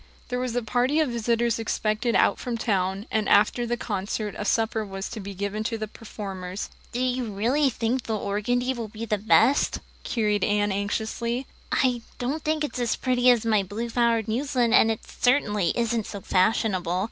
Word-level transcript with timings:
There 0.29 0.39
was 0.39 0.55
a 0.55 0.63
party 0.63 0.99
of 0.99 1.09
visitors 1.09 1.59
expected 1.59 2.15
out 2.15 2.39
from 2.39 2.57
town, 2.57 3.05
and 3.11 3.29
after 3.29 3.67
the 3.67 3.77
concert 3.77 4.33
a 4.35 4.43
supper 4.45 4.83
was 4.83 5.07
to 5.09 5.19
be 5.19 5.35
given 5.35 5.63
to 5.65 5.77
the 5.77 5.87
performers. 5.87 6.71
"Do 6.91 6.99
you 6.99 7.25
really 7.25 7.69
think 7.69 8.01
the 8.05 8.17
organdy 8.17 8.73
will 8.73 8.87
be 8.87 9.05
best?" 9.05 9.77
queried 10.03 10.43
Anne 10.43 10.71
anxiously. 10.71 11.45
"I 11.71 12.01
don't 12.17 12.41
think 12.43 12.63
it's 12.63 12.79
as 12.79 12.95
pretty 12.95 13.29
as 13.29 13.45
my 13.45 13.61
blue 13.61 13.89
flowered 13.89 14.27
muslin 14.27 14.73
and 14.73 14.89
it 14.89 15.01
certainly 15.07 15.71
isn't 15.75 16.07
so 16.07 16.19
fashionable." 16.21 16.99